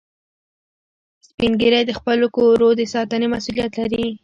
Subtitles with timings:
[1.27, 4.05] سپین ږیری د خپلو کورو د ساتنې مسئولیت لري